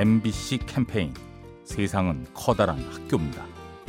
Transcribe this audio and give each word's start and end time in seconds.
MBC 0.00 0.60
캠페인 0.64 1.12
세상은 1.62 2.24
커다란 2.32 2.78
학교입니다. 2.90 3.44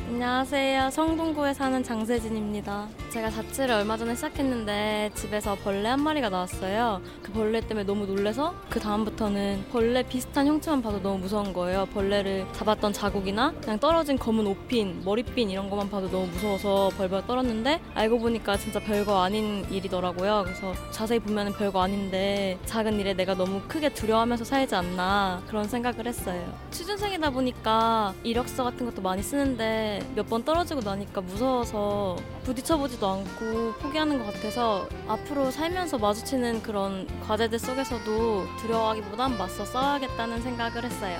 안녕하세요. 0.09 0.89
성동구에 0.89 1.53
사는 1.53 1.81
장세진입니다. 1.81 2.89
제가 3.11 3.29
자취를 3.29 3.71
얼마 3.75 3.97
전에 3.97 4.15
시작했는데 4.15 5.11
집에서 5.15 5.55
벌레 5.55 5.89
한 5.89 5.99
마리가 6.01 6.29
나왔어요. 6.29 7.01
그 7.21 7.33
벌레 7.33 7.59
때문에 7.59 7.85
너무 7.85 8.05
놀래서 8.05 8.55
그 8.69 8.79
다음부터는 8.79 9.65
벌레 9.69 10.01
비슷한 10.03 10.47
형체만 10.47 10.81
봐도 10.81 11.01
너무 11.01 11.17
무서운 11.19 11.51
거예요. 11.51 11.85
벌레를 11.87 12.45
잡았던 12.53 12.93
자국이나 12.93 13.51
그냥 13.61 13.77
떨어진 13.79 14.17
검은 14.17 14.47
옷핀, 14.47 15.01
머리핀 15.03 15.49
이런 15.49 15.69
것만 15.69 15.89
봐도 15.89 16.09
너무 16.09 16.27
무서워서 16.27 16.89
벌벌 16.95 17.27
떨었는데 17.27 17.81
알고 17.95 18.17
보니까 18.19 18.55
진짜 18.55 18.79
별거 18.79 19.21
아닌 19.21 19.65
일이더라고요. 19.69 20.43
그래서 20.45 20.73
자세히 20.91 21.19
보면 21.19 21.51
별거 21.51 21.81
아닌데 21.81 22.57
작은 22.65 22.97
일에 22.97 23.13
내가 23.13 23.33
너무 23.35 23.59
크게 23.67 23.89
두려워하면서 23.89 24.45
살지 24.45 24.73
않나 24.73 25.41
그런 25.47 25.67
생각을 25.67 26.07
했어요. 26.07 26.41
취준생이다 26.71 27.29
보니까 27.31 28.13
이력서 28.23 28.63
같은 28.63 28.85
것도 28.85 29.01
많이 29.01 29.21
쓰는데 29.21 29.99
몇 30.15 30.31
번 30.31 30.45
떨어지고 30.45 30.79
나니까 30.79 31.19
무서워서 31.19 32.15
부딪혀보지 32.45 33.00
도 33.01 33.09
않고 33.09 33.73
포기하는 33.79 34.19
것 34.19 34.31
같아서 34.31 34.87
앞으로 35.07 35.49
살면서 35.49 35.97
마주치는 35.97 36.61
그런 36.61 37.07
과제들 37.21 37.57
속에서도 37.57 38.45
두려워하기보단 38.59 39.39
맞서 39.39 39.65
싸워야겠다는 39.65 40.43
생각을 40.43 40.83
했어요. 40.83 41.17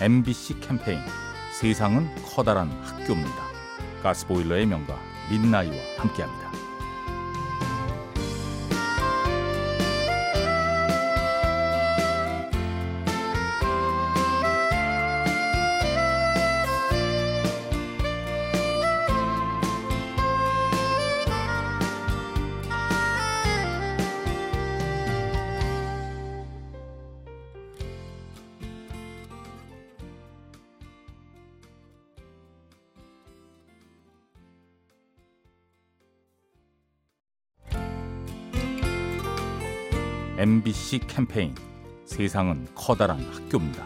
MBC 0.00 0.58
캠페인 0.58 0.98
세상은 1.52 2.08
커다란 2.24 2.68
학교입니다. 2.82 3.48
가스보일러의 4.02 4.66
명가 4.66 4.98
민나이와 5.30 5.76
함께합니다. 5.98 6.57
MBC 40.38 41.00
캠페인 41.08 41.52
세상은 42.04 42.68
커다란 42.76 43.18
학교입니다. 43.32 43.84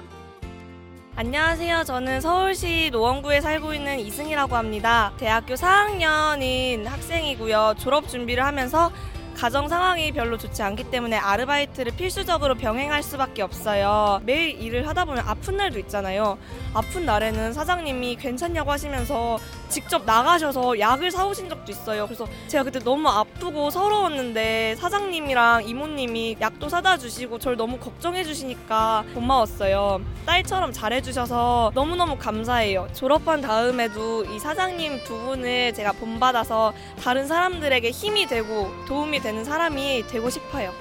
안녕하세요. 1.16 1.84
저는 1.84 2.20
서울시 2.20 2.90
노원구에 2.92 3.40
살고 3.40 3.72
있는 3.72 3.98
이승이라고 3.98 4.54
합니다. 4.54 5.14
대학교 5.16 5.54
4학년인 5.54 6.84
학생이고요. 6.84 7.76
졸업 7.78 8.06
준비를 8.06 8.44
하면서 8.44 8.92
가정 9.36 9.68
상황이 9.68 10.12
별로 10.12 10.38
좋지 10.38 10.62
않기 10.62 10.90
때문에 10.90 11.16
아르바이트를 11.16 11.92
필수적으로 11.96 12.54
병행할 12.54 13.02
수밖에 13.02 13.42
없어요. 13.42 14.20
매일 14.24 14.60
일을 14.60 14.86
하다 14.86 15.04
보면 15.04 15.24
아픈 15.26 15.56
날도 15.56 15.78
있잖아요. 15.80 16.38
아픈 16.74 17.04
날에는 17.06 17.52
사장님이 17.52 18.16
괜찮냐고 18.16 18.70
하시면서 18.70 19.38
직접 19.68 20.04
나가셔서 20.04 20.78
약을 20.78 21.10
사오신 21.10 21.48
적도 21.48 21.72
있어요. 21.72 22.06
그래서 22.06 22.26
제가 22.46 22.64
그때 22.64 22.78
너무 22.78 23.08
아프고 23.08 23.70
서러웠는데 23.70 24.76
사장님이랑 24.76 25.66
이모님이 25.66 26.36
약도 26.40 26.68
사다 26.68 26.98
주시고 26.98 27.38
저를 27.38 27.56
너무 27.56 27.78
걱정해 27.78 28.22
주시니까 28.22 29.04
고마웠어요. 29.14 30.02
딸처럼 30.26 30.72
잘해 30.72 31.00
주셔서 31.00 31.72
너무너무 31.74 32.16
감사해요. 32.18 32.88
졸업한 32.92 33.40
다음에도 33.40 34.24
이 34.26 34.38
사장님 34.38 35.04
두 35.04 35.18
분을 35.18 35.72
제가 35.74 35.92
본받아서 35.92 36.72
다른 37.02 37.26
사람들에게 37.26 37.90
힘이 37.90 38.26
되고 38.26 38.70
도움이 38.86 39.20
되는 39.22 39.44
사람이 39.44 40.06
되고 40.08 40.28
싶어요. 40.28 40.72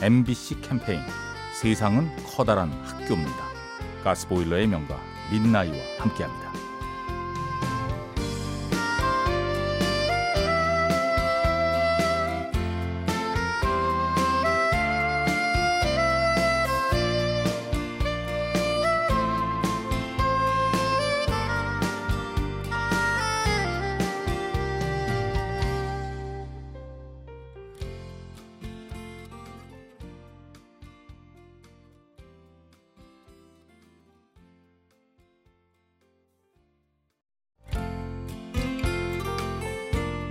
MBC 0.00 0.60
캠페인 0.60 1.00
세상은 1.60 2.14
커다란 2.24 2.70
학교입니다. 2.84 3.46
가스보일러의 4.04 4.66
명가 4.66 5.00
민나이와 5.32 5.76
함께합니다. 5.98 6.55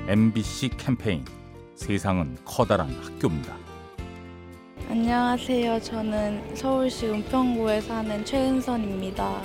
MBC 0.07 0.69
캠페인 0.77 1.25
세상은 1.73 2.37
커다란 2.45 2.91
학교입니다. 3.01 3.57
안녕하세요. 4.87 5.81
저는 5.81 6.55
서울시 6.55 7.07
은평구에 7.07 7.81
사는 7.81 8.23
최은선입니다. 8.23 9.41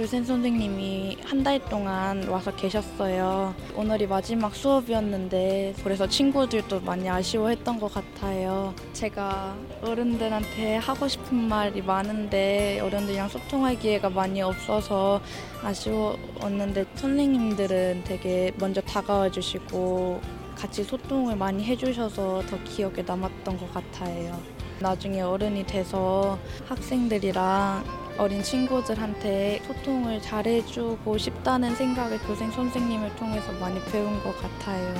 교생 0.00 0.24
선생님이 0.24 1.18
한 1.24 1.44
달 1.44 1.58
동안 1.68 2.26
와서 2.28 2.54
계셨어요. 2.56 3.54
오늘이 3.74 4.06
마지막 4.06 4.54
수업이었는데 4.54 5.74
그래서 5.84 6.08
친구들도 6.08 6.80
많이 6.80 7.06
아쉬워했던 7.06 7.78
것 7.78 7.92
같아요. 7.92 8.74
제가 8.94 9.54
어른들한테 9.82 10.76
하고 10.76 11.06
싶은 11.06 11.36
말이 11.36 11.82
많은데 11.82 12.80
어른들이랑 12.80 13.28
소통할 13.28 13.78
기회가 13.78 14.08
많이 14.08 14.40
없어서 14.40 15.20
아쉬웠는데 15.62 16.86
선생님들은 16.94 18.04
되게 18.04 18.52
먼저 18.58 18.80
다가와 18.80 19.30
주시고 19.30 20.22
같이 20.56 20.82
소통을 20.82 21.36
많이 21.36 21.62
해주셔서 21.62 22.44
더 22.48 22.58
기억에 22.64 23.02
남았던 23.02 23.58
것 23.58 23.74
같아요. 23.74 24.40
나중에 24.78 25.20
어른이 25.20 25.66
돼서 25.66 26.38
학생들이랑 26.66 27.84
어린 28.20 28.42
친구들한테 28.42 29.62
소통을 29.66 30.20
잘해주고 30.20 31.16
싶다는 31.16 31.74
생각을 31.74 32.18
교생 32.18 32.50
선생님을 32.50 33.16
통해서 33.16 33.50
많이 33.52 33.82
배운 33.86 34.22
것 34.22 34.36
같아요. 34.42 34.94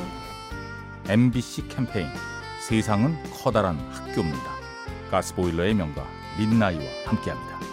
MBC 1.06 1.68
캠페인 1.68 2.08
세상은 2.66 3.14
커다란 3.30 3.76
학교입니다. 3.90 4.50
가스보일러의 5.10 5.74
명가 5.74 6.06
민나이와 6.38 6.82
함께합니다. 7.04 7.69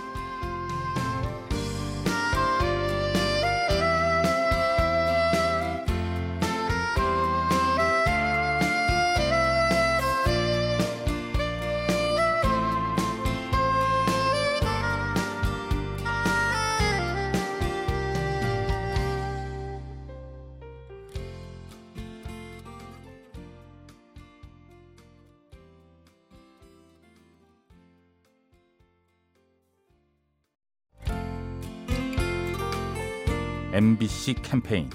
MBC 33.78 34.34
캠페인 34.42 34.90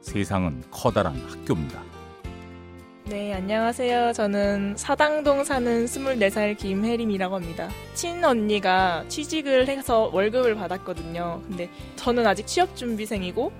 세상은 0.00 0.62
커다란 0.70 1.16
학교입니다. 1.28 1.82
네, 3.06 3.34
안녕하세요. 3.34 4.12
저는 4.12 4.76
사당동 4.76 5.42
사는 5.42 5.84
24살 5.86 6.56
김혜림이라고 6.56 7.34
합니다. 7.34 7.68
친언니가 7.94 9.04
취직을 9.08 9.66
해서 9.66 10.08
월급을 10.12 10.54
받았거든요. 10.54 11.42
근데 11.48 11.68
저는 11.96 12.28
아직 12.28 12.46
취업준비생이고 12.46 13.50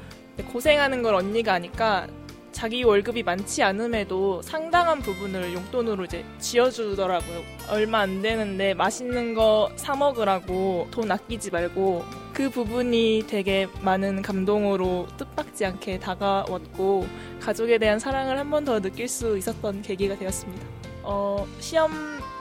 고생하는 0.53 1.03
걸 1.03 1.17
언니가 1.17 1.55
아니까 1.55 2.07
자기 2.53 2.85
월급이 2.85 3.25
많지 3.25 3.65
않음에도 3.65 4.43
상당한 4.43 5.01
부분을 5.01 5.55
용돈으로 5.55 6.05
이제 6.05 6.25
지어주더라고요. 6.39 7.43
얼마 7.71 7.99
안 8.03 8.23
되는데 8.23 8.75
맛있는 8.75 9.35
거 9.35 9.71
사 9.75 9.97
먹으라고 9.97 10.87
돈 10.93 11.11
아끼지 11.11 11.51
말고 11.51 12.28
그 12.39 12.51
부분이 12.51 13.25
되게 13.27 13.67
많은 13.81 14.23
감동으로 14.23 15.09
뜻밖지 15.17 15.67
않게 15.67 15.99
다가왔고 15.99 17.09
가족에 17.41 17.79
대한 17.79 17.99
사랑을 17.99 18.39
한 18.39 18.49
번 18.51 18.65
더 18.65 18.79
느낄 18.81 19.09
수 19.09 19.37
있었던 19.37 19.83
계기가 19.83 20.17
되었습니다. 20.17 20.65
어, 21.03 21.45
시험 21.59 21.91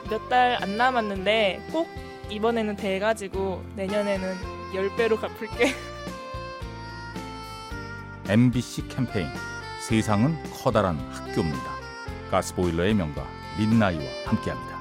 몇 0.08 0.30
달 0.30 0.62
안 0.62 0.78
남았는데 0.78 1.70
꼭 1.72 1.88
이번에는 2.30 2.76
돼가지고 2.76 3.64
내년에는 3.76 4.36
10배로 4.76 5.20
갚을게. 5.20 5.74
MBC 8.30 8.88
캠페인 8.90 9.28
세상은 9.82 10.38
커다란 10.64 11.00
학교입니다. 11.10 11.72
가스보일러의 12.30 12.94
명가 12.94 13.26
민나이와 13.58 14.04
함께합니다. 14.28 14.78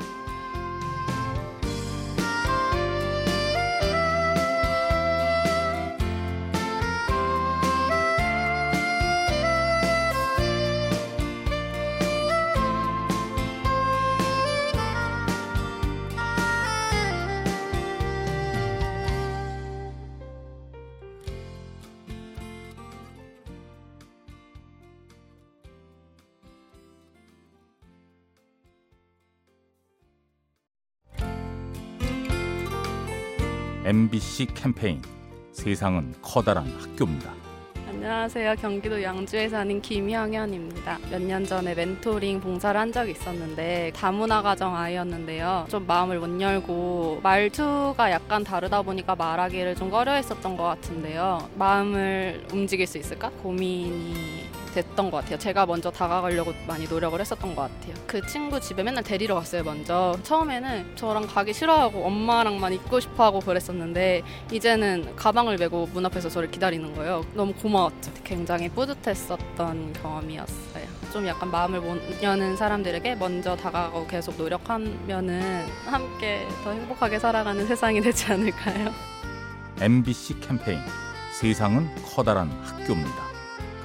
MBC 33.87 34.47
캠페인 34.47 35.01
세상은 35.53 36.13
커다란 36.21 36.67
학교입니다. 36.77 37.33
안녕하세요. 37.89 38.57
경기도 38.57 39.01
양주에 39.01 39.49
사는 39.49 39.81
김형현입니다. 39.81 40.99
몇 41.09 41.23
년 41.23 41.47
전에 41.47 41.73
멘토링 41.73 42.41
봉사를 42.41 42.79
한 42.81 42.91
적이 42.91 43.13
있었는데 43.13 43.93
다문화 43.95 44.43
가정 44.43 44.75
아이였는데요. 44.75 45.67
좀 45.71 45.87
마음을 45.87 46.19
못 46.19 46.41
열고 46.41 47.21
말투가 47.23 48.11
약간 48.11 48.43
다르다 48.43 48.83
보니까 48.83 49.15
말하기를 49.15 49.77
좀 49.77 49.89
꺼려했었던 49.89 50.57
것 50.57 50.65
같은데요. 50.65 51.49
마음을 51.55 52.45
움직일 52.53 52.89
수 52.89 52.99
있을까 52.99 53.31
고민이 53.41 54.46
됐던 54.77 55.11
것 55.11 55.19
같아요. 55.19 55.39
제가 55.39 55.65
먼저 55.65 55.91
다가가려고 55.91 56.53
많이 56.67 56.87
노력을 56.87 57.19
했었던 57.19 57.55
것 57.55 57.63
같아요. 57.63 57.95
그 58.07 58.25
친구 58.27 58.61
집에 58.61 58.83
맨날 58.83 59.03
데리러 59.03 59.35
갔어요, 59.37 59.63
먼저. 59.65 60.17
처음에는 60.23 60.97
저랑 60.97 61.27
가기 61.27 61.55
싫어하고 61.55 62.05
엄마랑만 62.05 62.75
있고 62.75 63.01
싶어 63.01 63.25
하고 63.25 63.41
그랬었는데 63.41 64.23
이제는 64.53 65.17
가방을 65.17 65.57
메고 65.57 65.87
문 65.87 66.05
앞에서 66.05 66.29
저를 66.29 66.51
기다리는 66.51 66.95
거예요. 66.95 67.25
너무 67.35 67.55
고마웠죠. 67.55 68.13
굉장히 68.23 68.69
뿌듯했었던 68.69 69.95
경험이었어요. 69.95 70.85
좀 71.13 71.27
약간 71.27 71.51
마음을 71.51 71.81
못 71.81 71.99
여는 72.23 72.57
사람들에게 72.57 73.15
먼저 73.15 73.57
다가가고 73.57 74.07
계속 74.07 74.37
노력하면은 74.37 75.67
함께 75.87 76.47
더 76.65 76.73
행복하게 76.73 77.19
살아가는 77.19 77.65
세상이 77.67 78.03
되지 78.03 78.33
않을까요? 78.33 78.93
MBC 79.81 80.41
캠페인 80.41 80.81
세상은 81.33 81.89
커다란 82.15 82.51
학교입니다. 82.63 83.26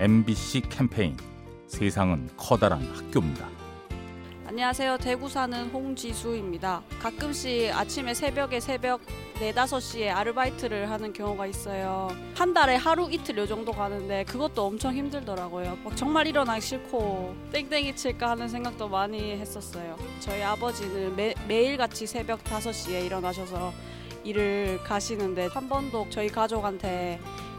MBC 0.00 0.60
캠페인 0.68 1.16
세상은 1.66 2.30
커다란 2.36 2.80
학교입니다. 2.94 3.48
안녕하세요. 4.46 4.98
대구 4.98 5.28
사는 5.28 5.68
홍지수입니다. 5.70 6.82
가끔씩 7.00 7.76
아침에 7.76 8.14
새벽에 8.14 8.60
새벽 8.60 9.00
4, 9.40 9.50
5시에 9.50 10.10
아르바이트를 10.10 10.88
하는 10.88 11.12
경우가 11.12 11.48
있어요. 11.48 12.10
한 12.36 12.54
달에 12.54 12.76
하루 12.76 13.10
이틀 13.10 13.38
요 13.38 13.46
정도 13.48 13.72
가는데 13.72 14.22
그것도 14.22 14.66
엄청 14.66 14.94
힘들더라고요. 14.94 15.78
막 15.82 15.96
정말 15.96 16.28
일어나기 16.28 16.60
싫고 16.60 17.34
땡땡이 17.50 17.96
칠까 17.96 18.30
하는 18.30 18.48
생각도 18.48 18.88
많이 18.88 19.32
했었어요. 19.32 19.96
저희 20.20 20.44
아버지는 20.44 21.16
매, 21.16 21.34
매일같이 21.48 22.06
새벽 22.06 22.44
5시에 22.44 23.04
일어나셔서 23.04 23.72
일을 24.22 24.78
가시는데 24.84 25.46
한 25.46 25.68
번도 25.68 26.06
저희 26.10 26.28
가족한테 26.28 27.18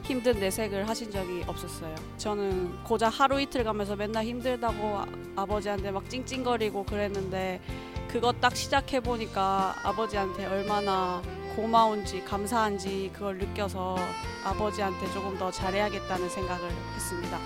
힘든 0.09 0.39
내색을 0.39 0.89
하신 0.89 1.11
적이 1.11 1.43
없었어요. 1.45 1.93
저는 2.17 2.83
고작 2.83 3.09
하루 3.19 3.39
이틀 3.39 3.63
가면서 3.63 3.95
맨날 3.95 4.25
힘들다고 4.25 5.03
아, 5.35 5.45
버지한테막 5.45 6.09
찡찡거리고 6.09 6.83
그랬는데 6.85 7.61
그거 8.07 8.33
딱 8.33 8.55
시작해 8.55 8.99
보니까 8.99 9.75
아버지한테 9.83 10.47
얼마나 10.47 11.21
고마운지 11.55 12.23
감사한지 12.25 13.11
그걸 13.13 13.37
느껴서 13.37 13.97
아버지한테 14.43 15.11
조금 15.13 15.37
더 15.37 15.51
잘해야겠다는 15.51 16.27
생각을 16.27 16.71
했습니다. 16.95 17.37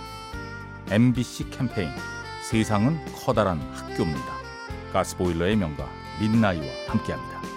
MBC 0.89 1.50
캠페인 1.50 1.89
세상은 2.50 2.98
커다란 3.13 3.60
학교입니다. 3.74 4.33
가스보일러의 4.94 5.57
명가 5.57 5.89
민나이와 6.21 6.65
함께합니다. 6.88 7.52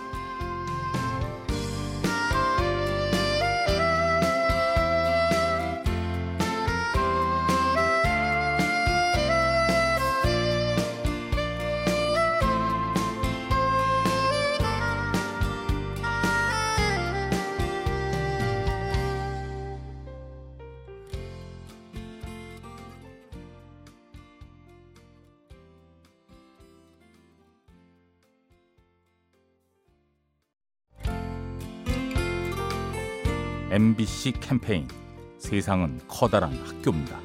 MBC 33.76 34.32
캠페인 34.40 34.88
세상은 35.36 36.00
커다란 36.08 36.50
학교입니다. 36.64 37.20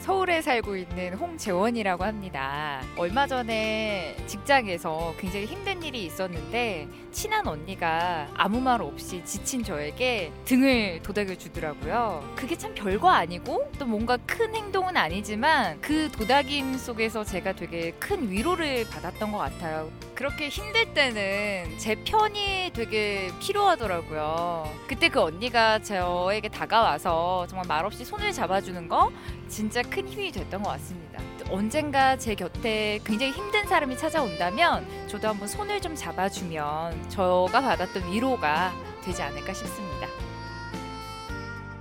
서울에 0.00 0.42
살고 0.42 0.76
있는 0.76 1.14
홍재원이라고 1.14 2.04
합니다. 2.04 2.82
얼마 2.98 3.26
전에 3.26 4.14
직장에서 4.26 5.14
굉장히 5.18 5.46
힘든 5.46 5.82
일이 5.82 6.04
있었는데 6.04 6.86
친한 7.12 7.46
언니가 7.46 8.28
아무 8.34 8.60
말 8.60 8.82
없이 8.82 9.24
지친 9.24 9.64
저에게 9.64 10.30
등을 10.44 11.00
도닥여 11.02 11.34
주더라고요. 11.36 12.34
그게 12.36 12.58
참 12.58 12.74
별거 12.74 13.08
아니고 13.08 13.72
또 13.78 13.86
뭔가 13.86 14.18
큰 14.18 14.54
행동은 14.54 14.98
아니지만 14.98 15.80
그 15.80 16.10
도닥임 16.12 16.76
속에서 16.76 17.24
제가 17.24 17.54
되게 17.54 17.92
큰 17.92 18.30
위로를 18.30 18.86
받았던 18.90 19.32
것 19.32 19.38
같아요. 19.38 19.90
그렇게 20.16 20.48
힘들 20.48 20.94
때는 20.94 21.78
제 21.78 21.94
편이 21.94 22.70
되게 22.74 23.30
필요하더라고요. 23.38 24.74
그때 24.88 25.10
그 25.10 25.20
언니가 25.20 25.78
저에게 25.78 26.48
다가와서 26.48 27.46
정말 27.48 27.66
말없이 27.68 28.02
손을 28.02 28.32
잡아주는 28.32 28.88
거 28.88 29.12
진짜 29.48 29.82
큰 29.82 30.08
힘이 30.08 30.32
됐던 30.32 30.62
것 30.62 30.70
같습니다. 30.70 31.20
언젠가 31.50 32.16
제 32.16 32.34
곁에 32.34 32.98
굉장히 33.04 33.32
힘든 33.32 33.66
사람이 33.66 33.98
찾아온다면 33.98 34.86
저도 35.06 35.28
한번 35.28 35.46
손을 35.46 35.82
좀 35.82 35.94
잡아주면 35.94 37.10
저가 37.10 37.60
받았던 37.60 38.10
위로가 38.10 38.72
되지 39.04 39.22
않을까 39.22 39.52
싶습니다. 39.52 40.08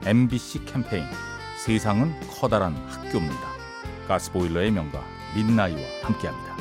MBC 0.06 0.66
캠페인 0.66 1.06
세상은 1.58 2.14
커다란 2.30 2.76
학교입니다. 2.90 3.48
가스보일러의 4.10 4.72
명가 4.72 5.02
민나이와 5.36 5.80
함께합니다. 6.04 6.55